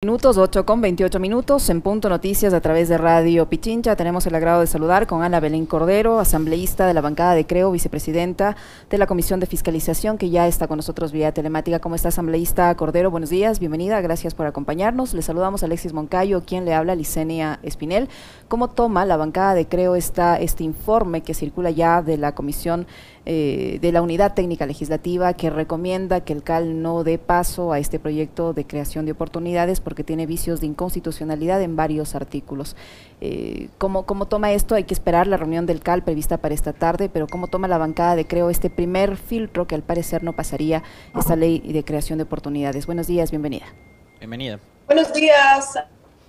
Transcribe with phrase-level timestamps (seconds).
[0.00, 3.96] Minutos 8 con 28 minutos en Punto Noticias a través de Radio Pichincha.
[3.96, 7.72] Tenemos el agrado de saludar con Ana Belén Cordero, asambleísta de la bancada de Creo,
[7.72, 8.54] vicepresidenta
[8.90, 11.80] de la Comisión de Fiscalización, que ya está con nosotros vía telemática.
[11.80, 13.10] ¿Cómo está, asambleísta Cordero?
[13.10, 15.14] Buenos días, bienvenida, gracias por acompañarnos.
[15.14, 18.08] Le saludamos a Alexis Moncayo, quien le habla, Licenia Espinel.
[18.46, 22.86] ¿Cómo toma la bancada de Creo esta, este informe que circula ya de la Comisión
[23.30, 27.78] eh, de la Unidad Técnica Legislativa que recomienda que el CAL no dé paso a
[27.78, 32.74] este proyecto de creación de oportunidades porque tiene vicios de inconstitucionalidad en varios artículos.
[33.20, 34.76] Eh, ¿cómo, ¿Cómo toma esto?
[34.76, 37.76] Hay que esperar la reunión del CAL prevista para esta tarde, pero ¿cómo toma la
[37.76, 40.82] bancada de Creo este primer filtro que al parecer no pasaría
[41.14, 42.86] esta ley de creación de oportunidades?
[42.86, 43.66] Buenos días, bienvenida.
[44.20, 44.58] Bienvenida.
[44.86, 45.78] Buenos días.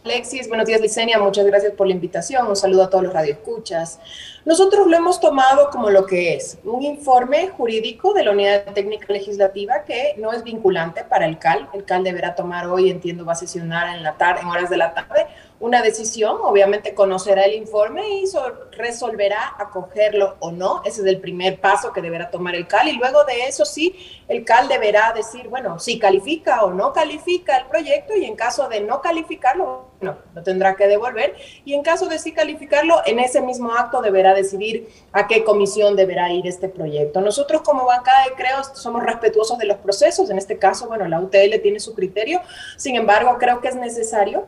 [0.06, 4.00] Alexis, buenos días Licenia, muchas gracias por la invitación, un saludo a todos los radioescuchas.
[4.46, 9.12] Nosotros lo hemos tomado como lo que es, un informe jurídico de la Unidad Técnica
[9.12, 11.68] Legislativa que no es vinculante para el CAL.
[11.74, 14.78] El CAL deberá tomar hoy, entiendo, va a sesionar en la tarde, en horas de
[14.78, 15.28] la tarde,
[15.60, 18.26] una decisión, obviamente conocerá el informe y
[18.72, 20.82] resolverá acogerlo o no.
[20.86, 23.96] Ese es el primer paso que deberá tomar el CAL y luego de eso sí,
[24.30, 28.70] el CAL deberá decir, bueno, si califica o no califica el proyecto y en caso
[28.70, 33.20] de no calificarlo, no, lo tendrá que devolver y en caso de sí calificarlo, en
[33.20, 37.20] ese mismo acto deberá decidir a qué comisión deberá ir este proyecto.
[37.20, 41.20] Nosotros como bancada de Creo somos respetuosos de los procesos, en este caso, bueno, la
[41.20, 42.40] UTL tiene su criterio,
[42.78, 44.48] sin embargo, creo que es necesario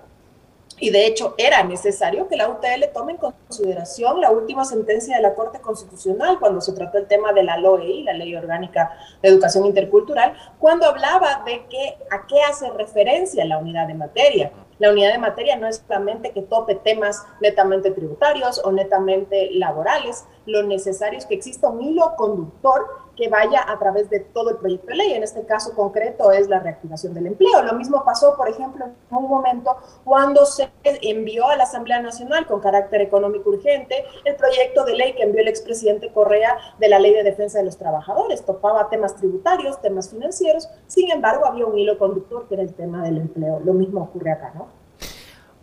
[0.82, 5.22] y de hecho era necesario que la UTL tome en consideración la última sentencia de
[5.22, 9.30] la Corte Constitucional cuando se trató el tema de la LOEI, la Ley Orgánica de
[9.30, 14.52] Educación Intercultural, cuando hablaba de que a qué hace referencia la unidad de materia.
[14.80, 20.26] La unidad de materia no es solamente que tope temas netamente tributarios o netamente laborales,
[20.48, 22.88] lo necesario es que exista un hilo conductor
[23.22, 25.14] que vaya a través de todo el proyecto de ley.
[25.14, 27.62] En este caso concreto es la reactivación del empleo.
[27.62, 32.48] Lo mismo pasó, por ejemplo, en un momento cuando se envió a la Asamblea Nacional
[32.48, 36.98] con carácter económico urgente el proyecto de ley que envió el expresidente Correa de la
[36.98, 38.44] Ley de Defensa de los Trabajadores.
[38.44, 43.04] Topaba temas tributarios, temas financieros, sin embargo había un hilo conductor que era el tema
[43.04, 43.60] del empleo.
[43.60, 44.81] Lo mismo ocurre acá, ¿no?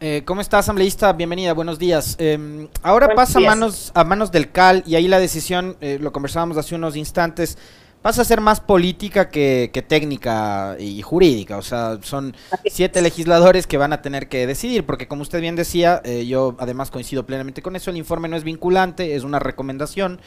[0.00, 1.12] Eh, ¿Cómo estás, asambleísta?
[1.12, 2.14] Bienvenida, buenos días.
[2.20, 6.12] Em, ahora pasa a manos, a manos del CAL y ahí la decisión, eh, lo
[6.12, 7.58] conversábamos hace unos instantes,
[8.00, 11.56] pasa a ser más política que, técnica y jurídica.
[11.56, 15.56] O sea, son siete legisladores que van a tener que decidir, porque como usted bien
[15.56, 19.40] decía, eh, yo además coincido plenamente con eso, el informe no es vinculante, es una
[19.40, 20.20] recomendación.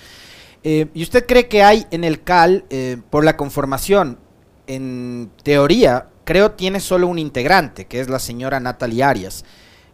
[0.64, 2.66] ¿Y usted cree que hay en el CAL,
[3.10, 4.20] por la conformación,
[4.68, 9.46] en teoría, creo tiene solo un integrante, que es la señora Natalie Arias?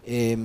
[0.05, 0.37] Eh,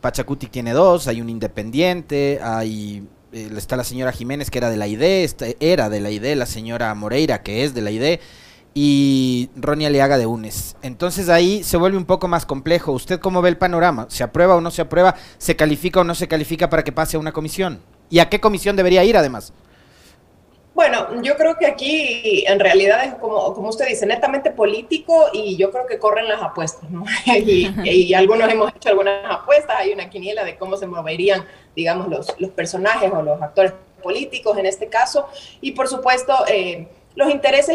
[0.00, 4.76] Pachacuti tiene dos, hay un independiente, hay eh, está la señora Jiménez que era de
[4.76, 5.28] la ID,
[5.60, 8.20] era de la ID, la señora Moreira que es de la ID
[8.74, 10.76] y Ronnie Aliaga de UNES.
[10.82, 12.92] Entonces ahí se vuelve un poco más complejo.
[12.92, 14.06] ¿Usted cómo ve el panorama?
[14.08, 15.16] ¿Se aprueba o no se aprueba?
[15.38, 17.80] ¿Se califica o no se califica para que pase a una comisión?
[18.08, 19.52] ¿Y a qué comisión debería ir además?
[20.78, 25.56] Bueno, yo creo que aquí en realidad es como, como usted dice, netamente político y
[25.56, 27.04] yo creo que corren las apuestas, ¿no?
[27.26, 31.44] y, algunos hemos hecho algunas apuestas, hay una quiniela de cómo se moverían,
[31.74, 35.26] digamos, los, los personajes o los actores políticos en este caso,
[35.60, 37.74] y por supuesto eh, los intereses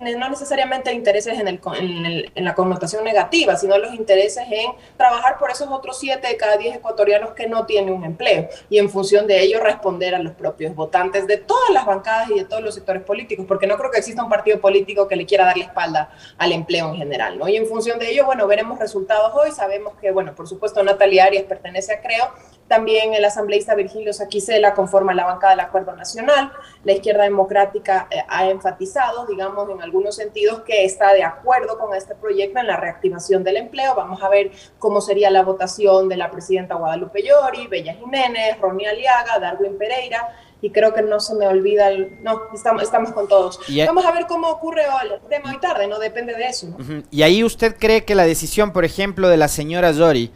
[0.00, 5.50] no necesariamente intereses en, el, en, la connotación negativa, sino los intereses en trabajar por
[5.50, 9.26] esos otros siete de cada diez ecuatorianos que no tienen un empleo y en función
[9.26, 12.74] de ello responder a los propios votantes de todas las bancadas y de todos los
[12.74, 15.64] sectores políticos, porque no creo que exista un partido político que le quiera dar la
[15.64, 17.48] espalda al empleo en general, ¿no?
[17.48, 21.24] Y en función de ello, bueno, veremos resultados hoy, sabemos que, bueno, por supuesto Natalia
[21.24, 22.32] Arias pertenece a Creo,
[22.70, 26.52] también el asambleísta Virgilio Saquicela conforma la bancada del Acuerdo Nacional.
[26.84, 31.96] La izquierda democrática eh, ha enfatizado, digamos, en algunos sentidos que está de acuerdo con
[31.96, 33.96] este proyecto en la reactivación del empleo.
[33.96, 38.86] Vamos a ver cómo sería la votación de la presidenta Guadalupe Llori, Bella Jiménez, Ronnie
[38.86, 40.28] Aliaga, Darwin Pereira
[40.62, 41.90] y creo que no se me olvida,
[42.22, 43.58] no, estamos, estamos con todos.
[43.84, 46.68] Vamos a ver cómo ocurre el tema hoy tarde, no depende de eso.
[47.10, 50.30] Y ahí usted cree que la decisión, por ejemplo, de la señora Llori,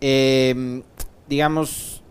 [0.00, 0.82] eh,
[1.28, 2.02] digamos,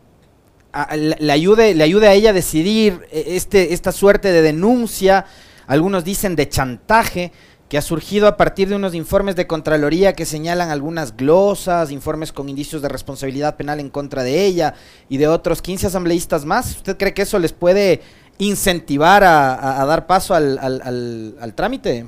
[0.95, 5.25] le, ayude, le ayude a ella a decidir eh, este, esta suerte de denuncia,
[5.67, 7.31] algunos dicen de chantaje,
[7.69, 12.31] que ha surgido a partir de unos informes de Contraloría que señalan algunas glosas, informes
[12.31, 14.75] con indicios de responsabilidad penal en contra de ella
[15.09, 16.75] y de otros 15 asambleístas más.
[16.75, 18.01] ¿Usted cree que eso les puede
[18.37, 22.05] incentivar a, dar paso al, al, al trámite?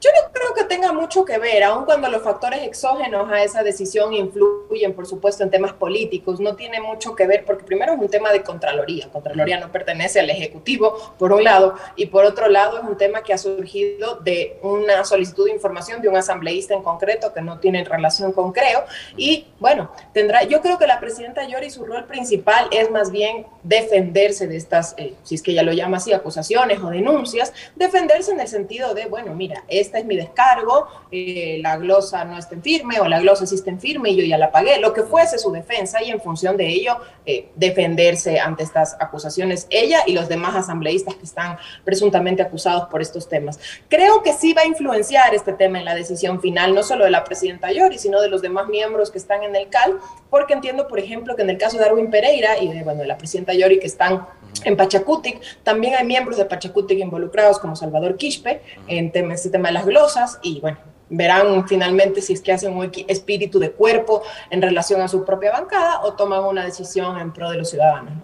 [0.00, 3.62] Yo no creo que tenga mucho que ver, aun cuando los factores exógenos a esa
[3.62, 7.98] decisión influyen, por supuesto, en temas políticos, no tiene mucho que ver, porque primero es
[7.98, 9.10] un tema de Contraloría.
[9.10, 13.22] Contraloría no pertenece al Ejecutivo, por un lado, y por otro lado es un tema
[13.22, 17.58] que ha surgido de una solicitud de información de un asambleísta en concreto que no
[17.58, 18.84] tiene relación con Creo.
[19.18, 23.44] Y bueno, tendrá, yo creo que la presidenta Yori, su rol principal es más bien
[23.62, 28.32] defenderse de estas, eh, si es que ella lo llama así, acusaciones o denuncias, defenderse
[28.32, 32.54] en el sentido de, bueno, mira, esta es mi descargo, eh, la glosa no está
[32.54, 34.92] en firme o la glosa sí está en firme y yo ya la pagué, lo
[34.92, 40.04] que fuese su defensa y en función de ello eh, defenderse ante estas acusaciones ella
[40.06, 43.58] y los demás asambleístas que están presuntamente acusados por estos temas.
[43.88, 47.10] Creo que sí va a influenciar este tema en la decisión final, no solo de
[47.10, 49.98] la presidenta Yori, sino de los demás miembros que están en el CAL,
[50.30, 53.08] porque entiendo, por ejemplo, que en el caso de Darwin Pereira y de, bueno, de
[53.08, 54.24] la presidenta Yori que están
[54.64, 59.74] en Pachacutic, también hay miembros de Pachacutic involucrados como Salvador Quispe en este tema de
[59.74, 60.78] las glosas y bueno,
[61.10, 65.52] verán finalmente si es que hacen un espíritu de cuerpo en relación a su propia
[65.52, 68.14] bancada o toman una decisión en pro de los ciudadanos.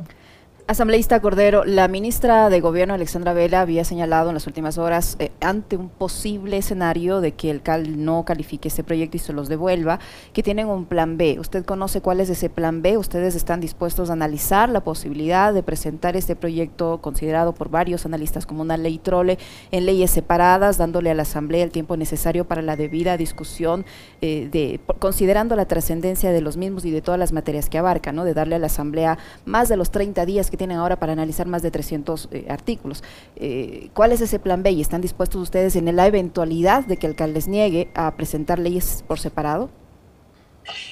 [0.68, 5.30] Asambleísta Cordero, la ministra de Gobierno Alexandra Vela había señalado en las últimas horas eh,
[5.40, 9.48] ante un posible escenario de que el CAL no califique este proyecto y se los
[9.48, 10.00] devuelva,
[10.32, 11.38] que tienen un plan B.
[11.38, 12.98] ¿Usted conoce cuál es ese plan B?
[12.98, 18.44] ¿Ustedes están dispuestos a analizar la posibilidad de presentar este proyecto considerado por varios analistas
[18.44, 19.38] como una ley trole
[19.70, 23.86] en leyes separadas, dándole a la Asamblea el tiempo necesario para la debida discusión,
[24.20, 28.10] eh, de, considerando la trascendencia de los mismos y de todas las materias que abarca,
[28.10, 31.46] de darle a la Asamblea más de los 30 días que tienen ahora para analizar
[31.46, 33.02] más de 300 eh, artículos.
[33.36, 37.06] Eh, ¿Cuál es ese plan B y están dispuestos ustedes en la eventualidad de que
[37.06, 39.70] el alcalde niegue a presentar leyes por separado?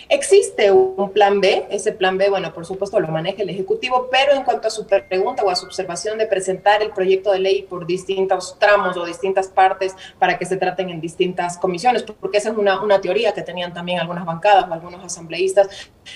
[0.08, 4.32] Existe un plan B, ese plan B, bueno, por supuesto lo maneja el Ejecutivo, pero
[4.32, 7.62] en cuanto a su pregunta o a su observación de presentar el proyecto de ley
[7.62, 12.50] por distintos tramos o distintas partes para que se traten en distintas comisiones, porque esa
[12.50, 15.68] es una, una teoría que tenían también algunas bancadas o algunos asambleístas,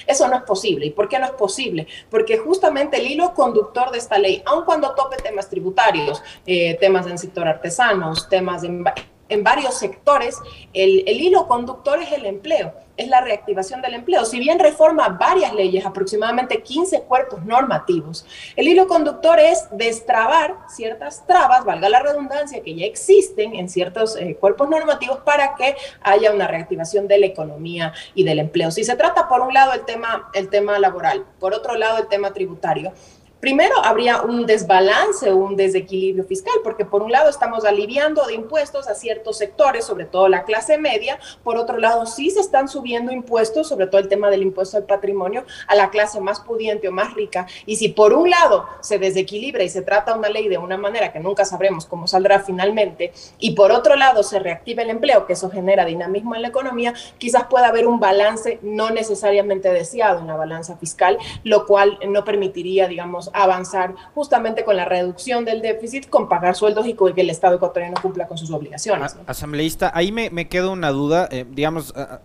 [0.06, 0.86] eso no es posible.
[0.86, 1.86] ¿Y por qué no es posible?
[2.10, 7.06] Porque justamente el hilo conductor de esta ley, aun cuando tope temas tributarios, eh, temas
[7.06, 8.84] en sector artesanos, temas en,
[9.28, 10.36] en varios sectores,
[10.72, 14.24] el, el hilo conductor es el empleo es la reactivación del empleo.
[14.24, 18.26] Si bien reforma varias leyes, aproximadamente 15 cuerpos normativos,
[18.56, 24.16] el hilo conductor es destrabar ciertas trabas, valga la redundancia, que ya existen en ciertos
[24.16, 28.72] eh, cuerpos normativos para que haya una reactivación de la economía y del empleo.
[28.72, 32.08] Si se trata, por un lado, el tema, el tema laboral, por otro lado, el
[32.08, 32.92] tema tributario,
[33.40, 38.88] Primero, habría un desbalance, un desequilibrio fiscal, porque por un lado estamos aliviando de impuestos
[38.88, 43.12] a ciertos sectores, sobre todo la clase media, por otro lado sí se están subiendo
[43.12, 46.92] impuestos, sobre todo el tema del impuesto al patrimonio, a la clase más pudiente o
[46.92, 47.46] más rica.
[47.64, 51.12] Y si por un lado se desequilibra y se trata una ley de una manera
[51.12, 55.34] que nunca sabremos cómo saldrá finalmente, y por otro lado se reactiva el empleo, que
[55.34, 60.26] eso genera dinamismo en la economía, quizás pueda haber un balance no necesariamente deseado en
[60.26, 66.08] la balanza fiscal, lo cual no permitiría, digamos, avanzar justamente con la reducción del déficit,
[66.08, 69.16] con pagar sueldos y con que el Estado ecuatoriano cumpla con sus obligaciones.
[69.26, 72.20] Asambleísta, ahí me, me queda una duda, eh, digamos, ah, ah,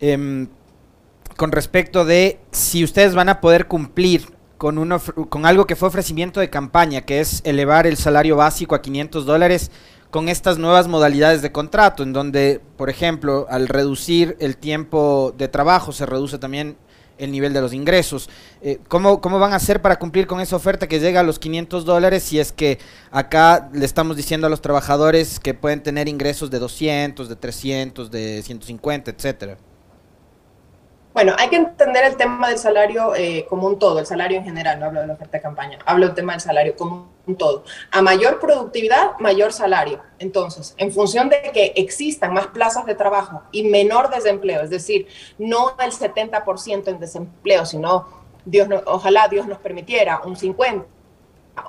[0.00, 0.48] em,
[1.36, 4.26] con respecto de si ustedes van a poder cumplir
[4.58, 8.74] con, uno, con algo que fue ofrecimiento de campaña, que es elevar el salario básico
[8.74, 9.70] a 500 dólares
[10.10, 15.48] con estas nuevas modalidades de contrato, en donde, por ejemplo, al reducir el tiempo de
[15.48, 16.76] trabajo, se reduce también
[17.18, 18.28] el nivel de los ingresos.
[18.62, 21.38] Eh, ¿cómo, ¿Cómo van a hacer para cumplir con esa oferta que llega a los
[21.38, 22.78] 500 dólares si es que
[23.10, 28.10] acá le estamos diciendo a los trabajadores que pueden tener ingresos de 200, de 300,
[28.10, 29.58] de 150, etcétera?
[31.18, 34.44] Bueno, hay que entender el tema del salario eh, como un todo, el salario en
[34.44, 37.36] general, no hablo de la oferta de campaña, hablo del tema del salario como un
[37.36, 37.64] todo.
[37.90, 40.00] A mayor productividad, mayor salario.
[40.20, 45.08] Entonces, en función de que existan más plazas de trabajo y menor desempleo, es decir,
[45.38, 48.06] no el 70% en desempleo, sino
[48.44, 50.86] Dios ojalá Dios nos permitiera un 50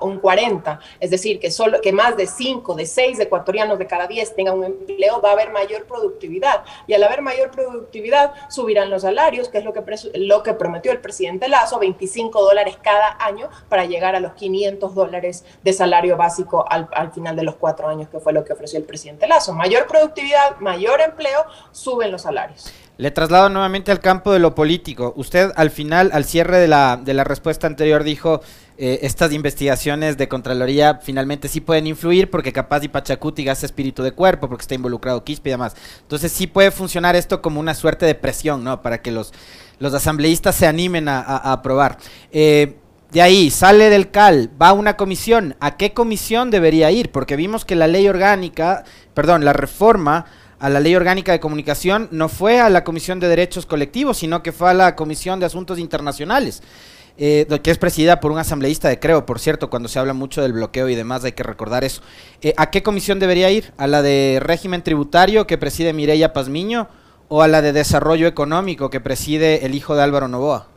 [0.01, 4.07] un 40, es decir, que, solo, que más de 5, de 6 ecuatorianos de cada
[4.07, 6.63] 10 tengan un empleo, va a haber mayor productividad.
[6.87, 9.83] Y al haber mayor productividad, subirán los salarios, que es lo que,
[10.15, 14.95] lo que prometió el presidente Lazo, 25 dólares cada año para llegar a los 500
[14.95, 18.53] dólares de salario básico al, al final de los cuatro años, que fue lo que
[18.53, 19.53] ofreció el presidente Lazo.
[19.53, 22.73] Mayor productividad, mayor empleo, suben los salarios.
[22.99, 25.13] Le traslado nuevamente al campo de lo político.
[25.15, 28.41] Usted al final, al cierre de la, de la respuesta anterior, dijo
[28.77, 34.03] eh, estas investigaciones de Contraloría finalmente sí pueden influir porque capaz y Pachacuti gasta espíritu
[34.03, 35.77] de cuerpo porque está involucrado Quispe y demás.
[36.01, 38.81] Entonces sí puede funcionar esto como una suerte de presión, ¿no?
[38.81, 39.31] Para que los,
[39.79, 41.99] los asambleístas se animen a, aprobar.
[42.33, 42.75] Eh,
[43.13, 47.13] de ahí sale del CAL, va a una comisión, ¿a qué comisión debería ir?
[47.13, 50.25] Porque vimos que la ley orgánica, perdón, la reforma
[50.59, 54.43] a la ley orgánica de comunicación no fue a la Comisión de Derechos Colectivos, sino
[54.43, 56.61] que fue a la Comisión de Asuntos Internacionales.
[57.21, 60.41] Eh, que es presidida por un asambleísta de Creo, por cierto, cuando se habla mucho
[60.41, 62.01] del bloqueo y demás, hay que recordar eso.
[62.41, 63.73] Eh, ¿A qué comisión debería ir?
[63.77, 66.87] ¿A la de régimen tributario que preside Mireya Pazmiño
[67.27, 70.67] o a la de desarrollo económico que preside el hijo de Álvaro Novoa?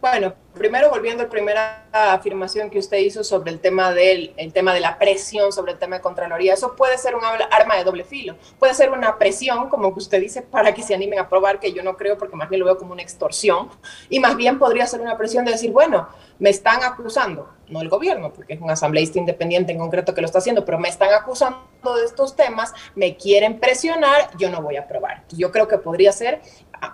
[0.00, 4.50] Bueno, primero volviendo a la primera afirmación que usted hizo sobre el tema del el
[4.50, 7.84] tema de la presión sobre el tema de Contraloría, eso puede ser un arma de
[7.84, 8.34] doble filo.
[8.58, 11.74] Puede ser una presión, como que usted dice, para que se animen a probar, que
[11.74, 13.68] yo no creo porque más bien lo veo como una extorsión.
[14.08, 17.90] Y más bien podría ser una presión de decir, bueno, me están acusando, no el
[17.90, 21.12] gobierno, porque es un asambleísta independiente en concreto que lo está haciendo, pero me están
[21.12, 21.60] acusando
[21.94, 25.24] de estos temas, me quieren presionar, yo no voy a probar.
[25.28, 26.40] Yo creo que podría ser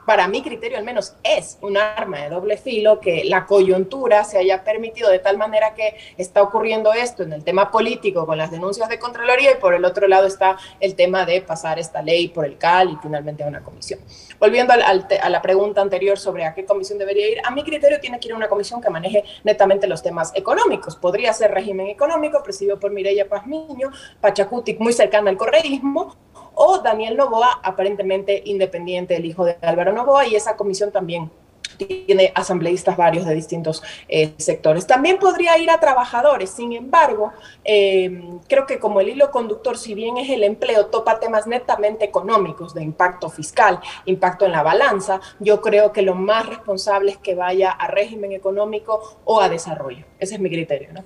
[0.04, 4.38] para mi criterio al menos, es un arma de doble filo que la coyuntura se
[4.38, 8.50] haya permitido de tal manera que está ocurriendo esto en el tema político con las
[8.50, 12.28] denuncias de Contraloría y por el otro lado está el tema de pasar esta ley
[12.28, 14.00] por el CAL y finalmente a una comisión.
[14.38, 18.20] Volviendo a la pregunta anterior sobre a qué comisión debería ir, a mi criterio tiene
[18.20, 20.96] que ir a una comisión que maneje netamente los temas económicos.
[20.96, 23.90] Podría ser régimen económico, presidido por Mireya Pazmiño,
[24.20, 26.16] Pachacuti, muy cercana al correísmo,
[26.58, 31.30] o Daniel Novoa, aparentemente independiente, el hijo de Álvaro Novoa, y esa comisión también
[31.76, 34.86] tiene asambleístas varios de distintos eh, sectores.
[34.86, 37.32] También podría ir a trabajadores, sin embargo,
[37.64, 42.04] eh, creo que como el hilo conductor, si bien es el empleo, topa temas netamente
[42.04, 47.18] económicos, de impacto fiscal, impacto en la balanza, yo creo que lo más responsable es
[47.18, 50.04] que vaya a régimen económico o a desarrollo.
[50.18, 50.88] Ese es mi criterio.
[50.92, 51.04] ¿no?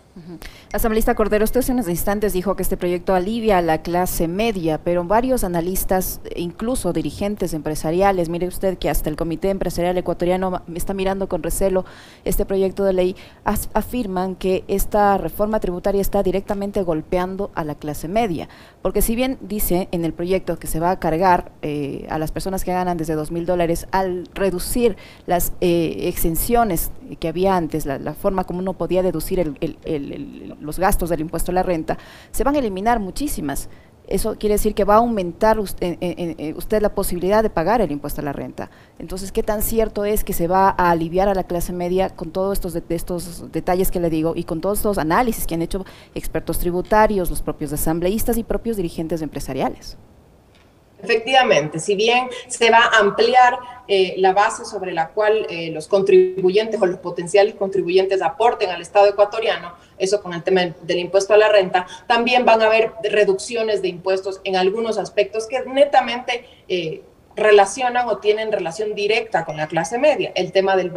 [0.73, 4.81] Asambleísta Cordero, usted hace unos instantes dijo que este proyecto alivia a la clase media,
[4.83, 10.95] pero varios analistas, incluso dirigentes empresariales, mire usted que hasta el Comité Empresarial Ecuatoriano está
[10.95, 11.85] mirando con recelo
[12.25, 18.09] este proyecto de ley, afirman que esta reforma tributaria está directamente golpeando a la clase
[18.09, 18.49] media.
[18.83, 22.33] Porque si bien dice en el proyecto que se va a cargar eh, a las
[22.33, 27.87] personas que ganan desde dos mil dólares al reducir las eh, exenciones que había antes,
[27.87, 29.55] la, forma como uno podía deducir
[30.61, 31.99] los gastos del impuesto a la renta,
[32.31, 33.69] se van a eliminar muchísimas
[34.11, 35.97] eso quiere decir que va a aumentar usted,
[36.57, 38.71] usted, la posibilidad de pagar el impuesto a la renta.
[38.99, 42.31] Entonces, ¿qué tan cierto es que se va a aliviar a la clase media con
[42.31, 45.87] todos estos, estos detalles que le digo y con todos estos análisis que han hecho
[46.15, 49.97] expertos tributarios, los propios asambleístas y propios dirigentes empresariales?
[51.03, 55.89] Efectivamente, si bien se va a ampliar eh, la base sobre la cual eh, los
[55.89, 61.35] contribuyentes o los potenciales contribuyentes aporten al Estado ecuatoriano, eso con el tema del impuesto
[61.35, 66.45] a la renta, también van a haber reducciones de impuestos en algunos aspectos que netamente
[66.69, 67.03] eh,
[67.37, 70.33] relacionan o tienen relación directa con la clase media.
[70.35, 70.91] El tema de,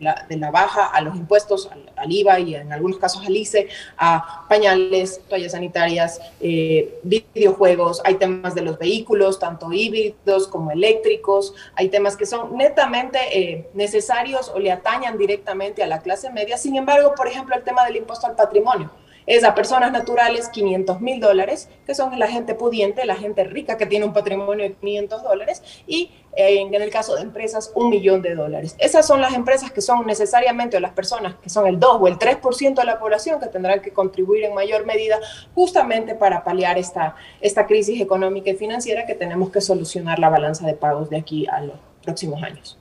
[0.00, 5.20] la, baja a los impuestos, al, IVA y en algunos casos al ICE, a pañales,
[5.28, 12.16] toallas sanitarias, eh, videojuegos, hay temas de los vehículos, tanto híbridos como eléctricos, hay temas
[12.16, 16.56] que son netamente eh, necesarios o le atañan directamente a la clase media.
[16.56, 18.90] Sin embargo, por ejemplo, el tema del impuesto al patrimonio
[19.26, 23.76] es a personas naturales 500 mil dólares, que son la gente pudiente, la gente rica
[23.76, 27.90] que tiene un patrimonio de 500 dólares, y eh, en el caso de empresas, un
[27.90, 28.74] millón de dólares.
[28.78, 32.08] Esas son las empresas que son necesariamente, o las personas que son el 2 o
[32.08, 35.18] el 3% de la población que tendrán que contribuir en mayor medida
[35.54, 40.66] justamente para paliar esta, esta crisis económica y financiera que tenemos que solucionar la balanza
[40.66, 42.78] de pagos de aquí a los próximos años.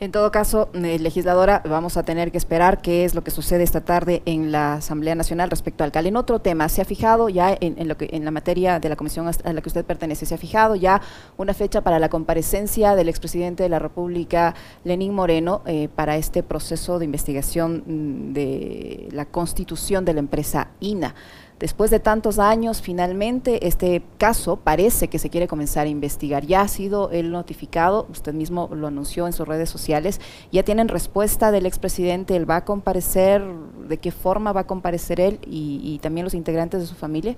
[0.00, 3.62] En todo caso, eh, legisladora, vamos a tener que esperar qué es lo que sucede
[3.62, 6.08] esta tarde en la Asamblea Nacional respecto al CAL.
[6.08, 8.96] En otro tema, ¿se ha fijado ya en, lo que, en la materia de la
[8.96, 11.00] comisión a la que usted pertenece, se ha fijado ya
[11.36, 16.42] una fecha para la comparecencia del expresidente de la República, Lenín Moreno, eh, para este
[16.42, 21.14] proceso de investigación mm, de la constitución de la empresa INA?
[21.60, 26.44] Después de tantos años, finalmente este caso parece que se quiere comenzar a investigar.
[26.44, 30.20] Ya ha sido el notificado, usted mismo lo anunció en sus redes sociales,
[30.50, 33.42] ya tienen respuesta del expresidente, él va a comparecer,
[33.88, 37.36] de qué forma va a comparecer él y, y también los integrantes de su familia.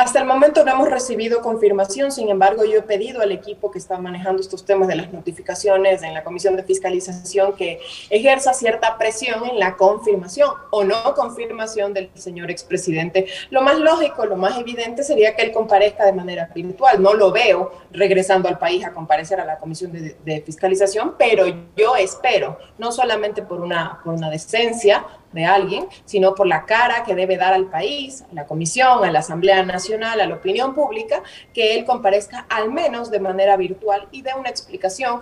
[0.00, 3.76] Hasta el momento no hemos recibido confirmación, sin embargo, yo he pedido al equipo que
[3.76, 8.96] está manejando estos temas de las notificaciones en la Comisión de Fiscalización que ejerza cierta
[8.96, 13.26] presión en la confirmación o no confirmación del señor expresidente.
[13.50, 17.02] Lo más lógico, lo más evidente sería que él comparezca de manera virtual.
[17.02, 21.44] No lo veo regresando al país a comparecer a la Comisión de, Fiscalización, pero
[21.76, 27.04] yo espero, no solamente por una, por una decencia, de alguien, sino por la cara
[27.04, 30.74] que debe dar al país, a la Comisión, a la Asamblea Nacional, a la opinión
[30.74, 31.22] pública,
[31.54, 35.20] que él comparezca al menos de manera virtual y dé una explicación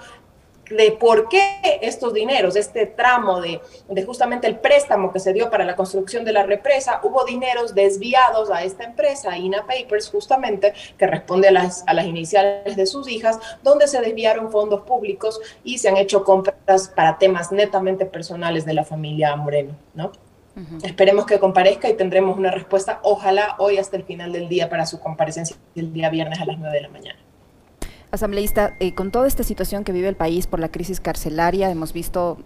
[0.70, 1.42] de por qué
[1.82, 6.24] estos dineros, este tramo de, de, justamente el préstamo que se dio para la construcción
[6.24, 11.52] de la represa, hubo dineros desviados a esta empresa, INA Papers, justamente, que responde a
[11.52, 15.96] las, a las iniciales de sus hijas, donde se desviaron fondos públicos y se han
[15.96, 20.12] hecho compras para temas netamente personales de la familia Moreno, ¿no?
[20.82, 24.86] Esperemos que comparezca y tendremos una respuesta, ojalá hoy hasta el final del día para
[24.86, 27.27] su comparecencia el día viernes a las 9 de la mañana.
[28.10, 31.92] Asambleísta, eh, con toda esta situación que vive el país por la crisis carcelaria, hemos
[31.92, 32.38] visto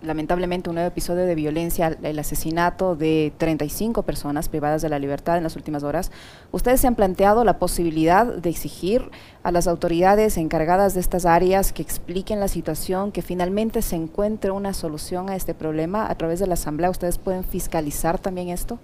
[0.00, 5.36] lamentablemente un nuevo episodio de violencia, el asesinato de 35 personas privadas de la libertad
[5.36, 6.10] en las últimas horas.
[6.50, 9.10] ¿Ustedes se han planteado la posibilidad de exigir
[9.42, 14.50] a las autoridades encargadas de estas áreas que expliquen la situación, que finalmente se encuentre
[14.50, 16.88] una solución a este problema a través de la Asamblea?
[16.88, 18.78] ¿Ustedes pueden fiscalizar también esto?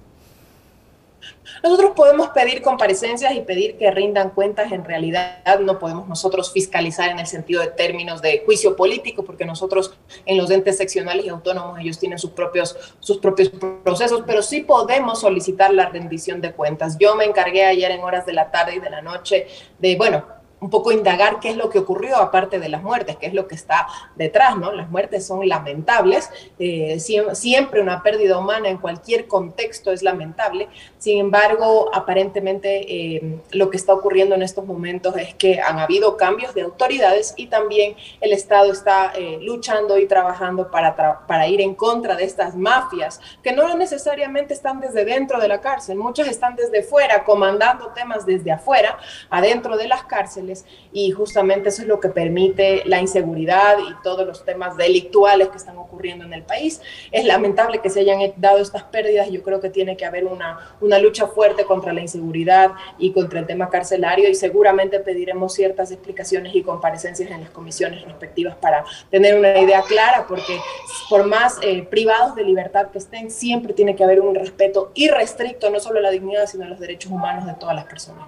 [1.62, 4.70] Nosotros podemos pedir comparecencias y pedir que rindan cuentas.
[4.72, 9.44] En realidad no podemos nosotros fiscalizar en el sentido de términos de juicio político, porque
[9.44, 13.50] nosotros en los entes seccionales y autónomos ellos tienen sus propios, sus propios
[13.82, 16.96] procesos, pero sí podemos solicitar la rendición de cuentas.
[16.98, 19.46] Yo me encargué ayer en horas de la tarde y de la noche
[19.78, 23.26] de, bueno, un poco indagar qué es lo que ocurrió aparte de las muertes, qué
[23.26, 23.86] es lo que está
[24.16, 24.72] detrás, ¿no?
[24.72, 31.18] Las muertes son lamentables, eh, siempre una pérdida humana en cualquier contexto es lamentable, sin
[31.18, 36.54] embargo, aparentemente eh, lo que está ocurriendo en estos momentos es que han habido cambios
[36.54, 41.74] de autoridades y también el Estado está eh, luchando y trabajando para, para ir en
[41.74, 46.56] contra de estas mafias, que no necesariamente están desde dentro de la cárcel, muchas están
[46.56, 48.98] desde fuera, comandando temas desde afuera,
[49.30, 50.47] adentro de las cárceles
[50.92, 55.56] y justamente eso es lo que permite la inseguridad y todos los temas delictuales que
[55.56, 56.80] están ocurriendo en el país.
[57.12, 59.30] Es lamentable que se hayan dado estas pérdidas.
[59.30, 63.40] Yo creo que tiene que haber una, una lucha fuerte contra la inseguridad y contra
[63.40, 68.84] el tema carcelario y seguramente pediremos ciertas explicaciones y comparecencias en las comisiones respectivas para
[69.10, 70.58] tener una idea clara porque
[71.08, 75.70] por más eh, privados de libertad que estén, siempre tiene que haber un respeto irrestricto
[75.70, 78.24] no solo a la dignidad, sino a los derechos humanos de todas las personas.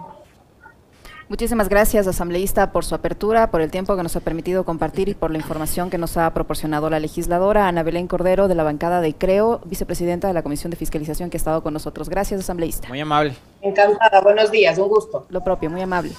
[1.30, 5.14] Muchísimas gracias, asambleísta, por su apertura, por el tiempo que nos ha permitido compartir y
[5.14, 9.00] por la información que nos ha proporcionado la legisladora Ana Belén Cordero de la bancada
[9.00, 12.08] de CREO, vicepresidenta de la Comisión de Fiscalización que ha estado con nosotros.
[12.08, 12.88] Gracias, asambleísta.
[12.88, 13.37] Muy amable.
[13.62, 15.26] Encantada, buenos días, un gusto.
[15.28, 16.10] Lo propio, muy amable.